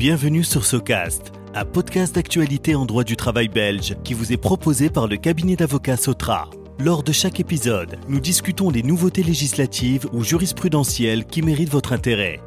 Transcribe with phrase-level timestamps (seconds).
[0.00, 4.88] Bienvenue sur Socast, un podcast d'actualité en droit du travail belge qui vous est proposé
[4.88, 6.48] par le cabinet d'avocats Sotra.
[6.78, 12.40] Lors de chaque épisode, nous discutons des nouveautés législatives ou jurisprudentielles qui méritent votre intérêt.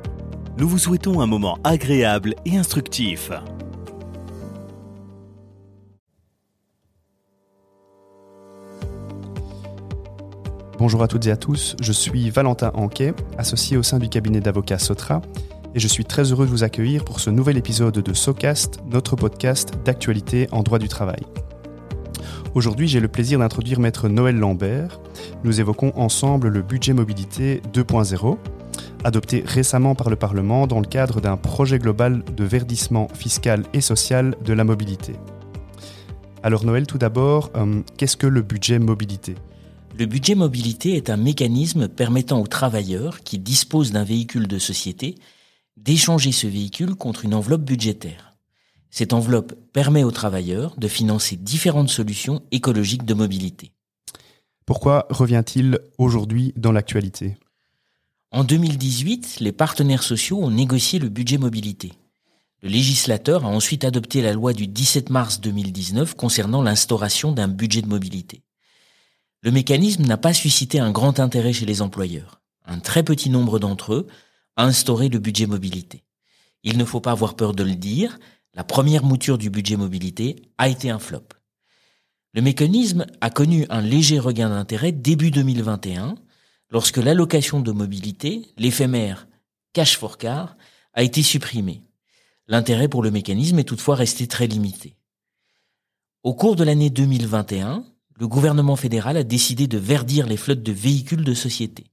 [0.57, 3.29] Nous vous souhaitons un moment agréable et instructif.
[10.79, 14.39] Bonjour à toutes et à tous, je suis Valentin Anquet, associé au sein du cabinet
[14.39, 15.21] d'avocats Sotra,
[15.75, 19.15] et je suis très heureux de vous accueillir pour ce nouvel épisode de SOCAST, notre
[19.15, 21.21] podcast d'actualité en droit du travail.
[22.53, 24.99] Aujourd'hui, j'ai le plaisir d'introduire maître Noël Lambert.
[25.43, 28.37] Nous évoquons ensemble le budget mobilité 2.0,
[29.03, 33.81] adopté récemment par le Parlement dans le cadre d'un projet global de verdissement fiscal et
[33.81, 35.13] social de la mobilité.
[36.43, 39.33] Alors Noël, tout d'abord, euh, qu'est-ce que le budget mobilité?
[39.97, 45.15] Le budget mobilité est un mécanisme permettant aux travailleurs qui disposent d'un véhicule de société
[45.77, 48.35] d'échanger ce véhicule contre une enveloppe budgétaire.
[48.89, 53.71] Cette enveloppe permet aux travailleurs de financer différentes solutions écologiques de mobilité.
[54.65, 57.37] Pourquoi revient-il aujourd'hui dans l'actualité?
[58.31, 61.93] En 2018, les partenaires sociaux ont négocié le budget mobilité.
[62.61, 67.81] Le législateur a ensuite adopté la loi du 17 mars 2019 concernant l'instauration d'un budget
[67.81, 68.41] de mobilité.
[69.41, 72.41] Le mécanisme n'a pas suscité un grand intérêt chez les employeurs.
[72.65, 74.07] Un très petit nombre d'entre eux
[74.55, 76.03] a instauré le budget mobilité.
[76.63, 78.19] Il ne faut pas avoir peur de le dire,
[78.53, 81.27] la première mouture du budget mobilité a été un flop.
[82.33, 86.15] Le mécanisme a connu un léger regain d'intérêt début 2021,
[86.69, 89.27] lorsque l'allocation de mobilité, l'éphémère
[89.73, 90.55] cash for car,
[90.93, 91.81] a été supprimée.
[92.47, 94.95] L'intérêt pour le mécanisme est toutefois resté très limité.
[96.21, 97.83] Au cours de l'année 2021,
[98.19, 101.85] le gouvernement fédéral a décidé de verdir les flottes de véhicules de société.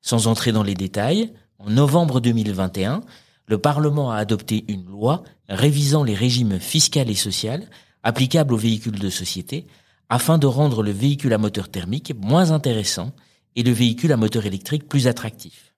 [0.00, 1.32] Sans entrer dans les détails,
[1.64, 3.00] en novembre 2021,
[3.46, 7.68] le Parlement a adopté une loi révisant les régimes fiscal et social
[8.02, 9.66] applicables aux véhicules de société
[10.10, 13.12] afin de rendre le véhicule à moteur thermique moins intéressant
[13.56, 15.74] et le véhicule à moteur électrique plus attractif.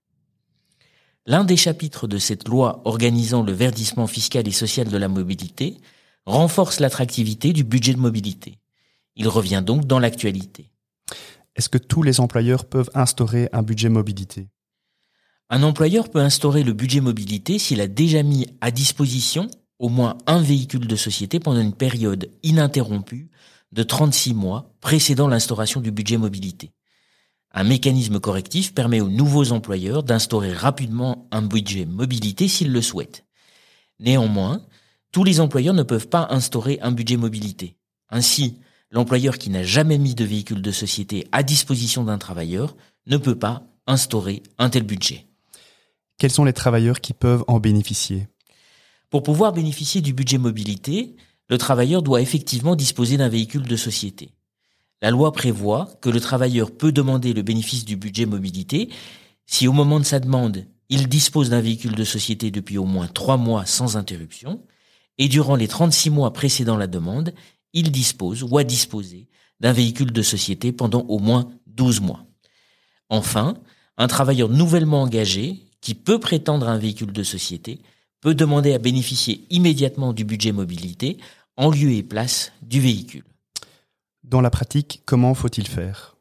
[1.25, 5.77] L'un des chapitres de cette loi organisant le verdissement fiscal et social de la mobilité
[6.25, 8.59] renforce l'attractivité du budget de mobilité.
[9.15, 10.71] Il revient donc dans l'actualité.
[11.55, 14.49] Est-ce que tous les employeurs peuvent instaurer un budget mobilité?
[15.49, 19.49] Un employeur peut instaurer le budget mobilité s'il a déjà mis à disposition
[19.79, 23.31] au moins un véhicule de société pendant une période ininterrompue
[23.71, 26.73] de 36 mois précédant l'instauration du budget mobilité.
[27.53, 33.25] Un mécanisme correctif permet aux nouveaux employeurs d'instaurer rapidement un budget mobilité s'ils le souhaitent.
[34.01, 34.63] Néanmoins,
[35.13, 37.77] tous les employeurs ne peuvent pas instaurer un budget mobilité.
[38.11, 38.59] Ainsi,
[38.91, 42.77] l'employeur qui n'a jamais mis de véhicule de société à disposition d'un travailleur
[43.07, 45.26] ne peut pas instaurer un tel budget.
[46.19, 48.28] Quels sont les travailleurs qui peuvent en bénéficier?
[49.10, 51.16] Pour pouvoir bénéficier du budget mobilité,
[51.49, 54.31] le travailleur doit effectivement disposer d'un véhicule de société.
[55.03, 58.88] La loi prévoit que le travailleur peut demander le bénéfice du budget mobilité
[59.47, 63.06] si au moment de sa demande, il dispose d'un véhicule de société depuis au moins
[63.06, 64.65] trois mois sans interruption,
[65.19, 67.34] et durant les 36 mois précédant la demande,
[67.72, 69.28] il dispose ou a disposé
[69.60, 72.27] d'un véhicule de société pendant au moins 12 mois.
[73.09, 73.54] Enfin,
[73.98, 77.81] un travailleur nouvellement engagé qui peut prétendre un véhicule de société
[78.21, 81.19] peut demander à bénéficier immédiatement du budget mobilité
[81.57, 83.25] en lieu et place du véhicule.
[84.25, 86.17] Dans la pratique, comment faut-il faire?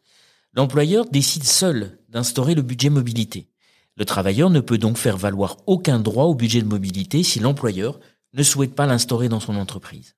[0.53, 3.49] L'employeur décide seul d'instaurer le budget mobilité.
[3.97, 7.99] Le travailleur ne peut donc faire valoir aucun droit au budget de mobilité si l'employeur
[8.33, 10.15] ne souhaite pas l'instaurer dans son entreprise.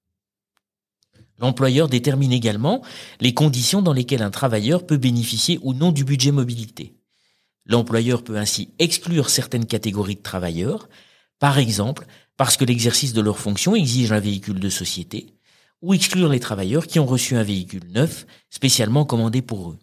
[1.40, 2.82] L'employeur détermine également
[3.20, 6.96] les conditions dans lesquelles un travailleur peut bénéficier ou non du budget mobilité.
[7.68, 10.90] L'employeur peut ainsi exclure certaines catégories de travailleurs,
[11.40, 12.08] par exemple
[12.38, 15.34] parce que l'exercice de leur fonction exige un véhicule de société,
[15.82, 19.80] ou exclure les travailleurs qui ont reçu un véhicule neuf spécialement commandé pour eux.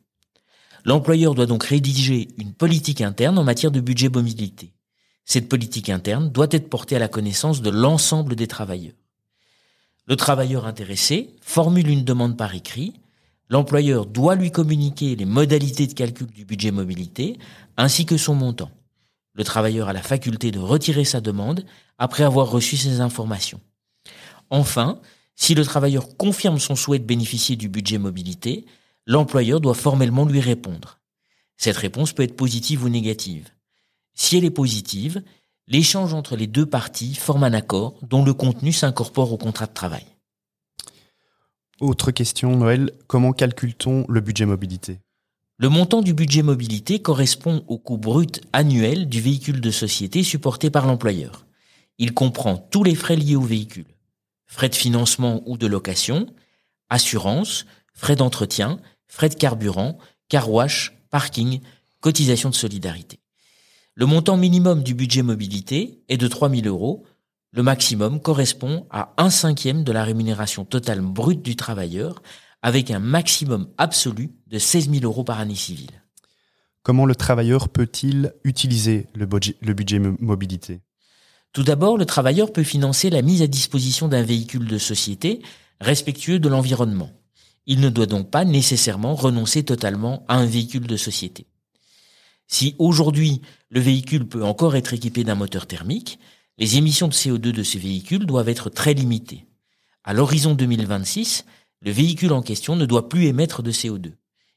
[0.85, 4.73] L'employeur doit donc rédiger une politique interne en matière de budget mobilité.
[5.25, 8.95] Cette politique interne doit être portée à la connaissance de l'ensemble des travailleurs.
[10.07, 12.93] Le travailleur intéressé formule une demande par écrit.
[13.49, 17.39] L'employeur doit lui communiquer les modalités de calcul du budget mobilité
[17.77, 18.71] ainsi que son montant.
[19.35, 21.65] Le travailleur a la faculté de retirer sa demande
[21.99, 23.61] après avoir reçu ces informations.
[24.51, 25.01] Enfin,
[25.37, 28.65] si le travailleur confirme son souhait de bénéficier du budget mobilité,
[29.07, 31.01] l'employeur doit formellement lui répondre.
[31.57, 33.49] Cette réponse peut être positive ou négative.
[34.15, 35.23] Si elle est positive,
[35.67, 39.73] L'échange entre les deux parties forme un accord dont le contenu s'incorpore au contrat de
[39.73, 40.05] travail.
[41.85, 45.01] Autre question, Noël, comment calcule-t-on le budget mobilité?
[45.59, 50.71] Le montant du budget mobilité correspond au coût brut annuel du véhicule de société supporté
[50.71, 51.45] par l'employeur.
[51.99, 53.85] Il comprend tous les frais liés au véhicule.
[54.47, 56.25] Frais de financement ou de location,
[56.89, 59.99] assurance, frais d'entretien, frais de carburant,
[60.31, 60.49] car
[61.11, 61.61] parking,
[62.01, 63.19] cotisation de solidarité.
[63.95, 67.05] Le montant minimum du budget mobilité est de 3 000 euros.
[67.55, 72.21] Le maximum correspond à un cinquième de la rémunération totale brute du travailleur,
[72.63, 76.03] avec un maximum absolu de 16 000 euros par année civile.
[76.83, 80.81] Comment le travailleur peut-il utiliser le budget, le budget mobilité?
[81.53, 85.41] Tout d'abord, le travailleur peut financer la mise à disposition d'un véhicule de société
[85.81, 87.13] respectueux de l'environnement.
[87.67, 91.47] Il ne doit donc pas nécessairement renoncer totalement à un véhicule de société.
[92.49, 96.19] Si aujourd'hui le véhicule peut encore être équipé d'un moteur thermique,
[96.59, 99.47] les émissions de CO2 de ce véhicule doivent être très limitées.
[100.05, 101.45] À l'horizon 2026,
[101.81, 104.13] le véhicule en question ne doit plus émettre de CO2.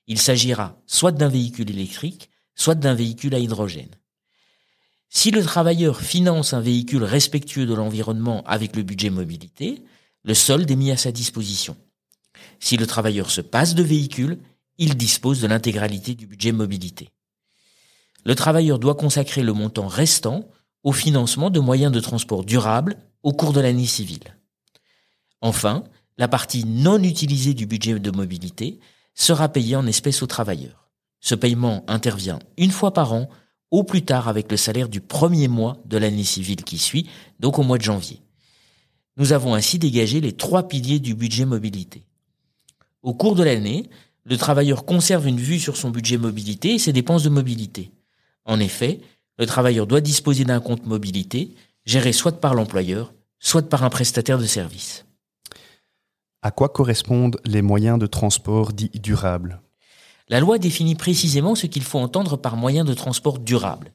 [0.08, 3.96] Il s'agira soit d'un véhicule électrique, soit d'un véhicule à hydrogène.
[5.10, 9.84] Si le travailleur finance un véhicule respectueux de l'environnement avec le budget mobilité,
[10.24, 11.78] le solde est mis à sa disposition.
[12.60, 14.40] Si le travailleur se passe de véhicule,
[14.78, 17.10] il dispose de l'intégralité du budget mobilité
[18.28, 20.50] le travailleur doit consacrer le montant restant
[20.84, 24.38] au financement de moyens de transport durables au cours de l'année civile.
[25.42, 25.84] Enfin,
[26.18, 28.80] la partie non utilisée du budget de mobilité
[29.14, 30.90] sera payée en espèces au travailleur.
[31.20, 33.30] Ce paiement intervient une fois par an,
[33.72, 37.10] au plus tard avec le salaire du premier mois de l'année civile qui suit,
[37.40, 38.22] donc au mois de janvier.
[39.18, 42.06] Nous avons ainsi dégagé les trois piliers du budget mobilité.
[43.02, 43.90] Au cours de l'année,
[44.24, 47.92] le travailleur conserve une vue sur son budget mobilité et ses dépenses de mobilité.
[48.46, 49.02] En effet,
[49.38, 51.56] le travailleur doit disposer d'un compte mobilité,
[51.86, 55.06] géré soit par l'employeur, soit par un prestataire de service.
[56.42, 59.62] À quoi correspondent les moyens de transport dits durables?
[60.30, 63.94] La loi définit précisément ce qu'il faut entendre par moyens de transport durables.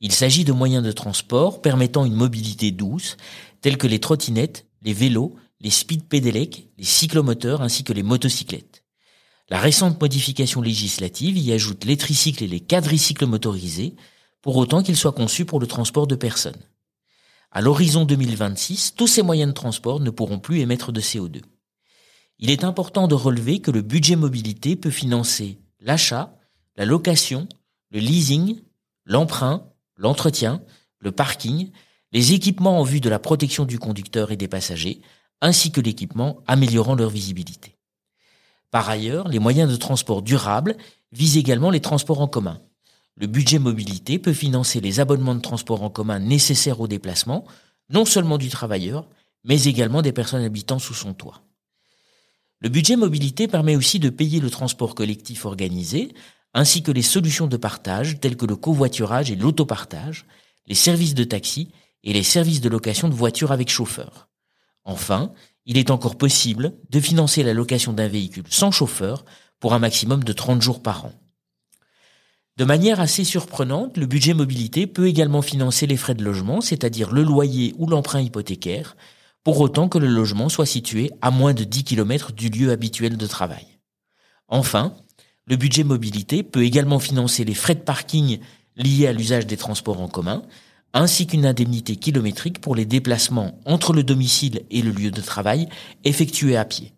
[0.00, 3.16] Il s'agit de moyens de transport permettant une mobilité douce,
[3.60, 8.84] tels que les trottinettes, les vélos, les speed pédélec, les cyclomoteurs ainsi que les motocyclettes.
[9.50, 13.96] La récente modification législative y ajoute les tricycles et les quadricycles motorisés,
[14.42, 16.62] pour autant qu'ils soient conçus pour le transport de personnes.
[17.50, 21.42] À l'horizon 2026, tous ces moyens de transport ne pourront plus émettre de CO2.
[22.38, 26.36] Il est important de relever que le budget mobilité peut financer l'achat,
[26.76, 27.48] la location,
[27.90, 28.60] le leasing,
[29.04, 30.62] l'emprunt, l'entretien,
[30.98, 31.70] le parking,
[32.12, 35.00] les équipements en vue de la protection du conducteur et des passagers,
[35.40, 37.76] ainsi que l'équipement améliorant leur visibilité.
[38.70, 40.76] Par ailleurs, les moyens de transport durables
[41.12, 42.60] visent également les transports en commun.
[43.20, 47.44] Le budget mobilité peut financer les abonnements de transport en commun nécessaires au déplacement,
[47.90, 49.08] non seulement du travailleur,
[49.42, 51.42] mais également des personnes habitant sous son toit.
[52.60, 56.14] Le budget mobilité permet aussi de payer le transport collectif organisé,
[56.54, 60.24] ainsi que les solutions de partage telles que le covoiturage et l'autopartage,
[60.68, 61.72] les services de taxi
[62.04, 64.28] et les services de location de voitures avec chauffeur.
[64.84, 65.32] Enfin,
[65.66, 69.24] il est encore possible de financer la location d'un véhicule sans chauffeur
[69.58, 71.12] pour un maximum de 30 jours par an.
[72.58, 77.12] De manière assez surprenante, le budget mobilité peut également financer les frais de logement, c'est-à-dire
[77.12, 78.96] le loyer ou l'emprunt hypothécaire,
[79.44, 83.16] pour autant que le logement soit situé à moins de 10 km du lieu habituel
[83.16, 83.64] de travail.
[84.48, 84.96] Enfin,
[85.46, 88.40] le budget mobilité peut également financer les frais de parking
[88.74, 90.42] liés à l'usage des transports en commun,
[90.92, 95.68] ainsi qu'une indemnité kilométrique pour les déplacements entre le domicile et le lieu de travail
[96.02, 96.92] effectués à pied.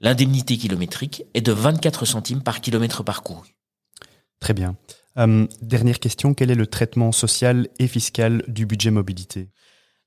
[0.00, 3.54] L'indemnité kilométrique est de 24 centimes par kilomètre parcouru.
[4.40, 4.76] Très bien.
[5.18, 9.48] Euh, dernière question, quel est le traitement social et fiscal du budget mobilité?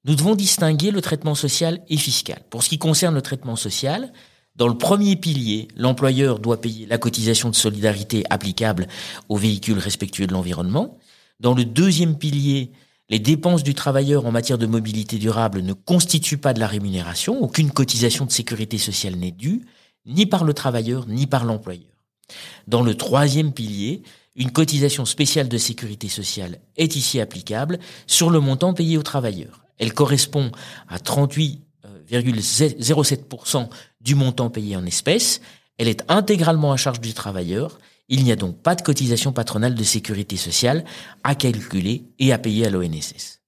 [0.06, 2.42] Nous devons distinguer le traitement social et fiscal.
[2.50, 4.12] Pour ce qui concerne le traitement social,
[4.56, 8.88] dans le premier pilier, l'employeur doit payer la cotisation de solidarité applicable
[9.30, 10.98] aux véhicules respectueux de l'environnement.
[11.40, 12.72] Dans le deuxième pilier,
[13.10, 17.42] les dépenses du travailleur en matière de mobilité durable ne constituent pas de la rémunération,
[17.42, 19.62] aucune cotisation de sécurité sociale n'est due,
[20.06, 21.92] ni par le travailleur, ni par l'employeur.
[22.68, 24.04] Dans le troisième pilier,
[24.36, 29.66] une cotisation spéciale de sécurité sociale est ici applicable sur le montant payé au travailleur.
[29.78, 30.52] Elle correspond
[30.88, 33.70] à 38,07%
[34.00, 35.42] du montant payé en espèces.
[35.78, 37.78] Elle est intégralement à charge du travailleur
[38.12, 40.84] il n'y a donc pas de cotisation patronale de sécurité sociale
[41.24, 43.40] à calculer et à payer à l'ONSS.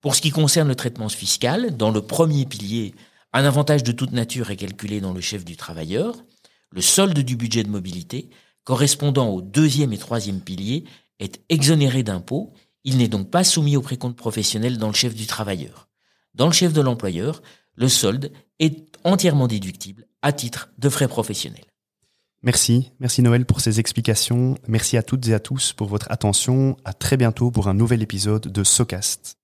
[0.00, 2.94] Pour ce qui concerne le traitement fiscal, dans le premier pilier,
[3.32, 6.14] un avantage de toute nature est calculé dans le chef du travailleur.
[6.70, 8.30] Le solde du budget de mobilité,
[8.64, 10.84] correspondant au deuxième et troisième pilier,
[11.20, 12.52] est exonéré d'impôts.
[12.84, 15.88] Il n'est donc pas soumis au précompte professionnel dans le chef du travailleur.
[16.34, 17.42] Dans le chef de l'employeur,
[17.76, 21.64] le solde est entièrement déductible à titre de frais professionnels.
[22.42, 24.56] Merci, merci Noël pour ces explications.
[24.68, 26.76] Merci à toutes et à tous pour votre attention.
[26.84, 29.43] À très bientôt pour un nouvel épisode de SOCAST.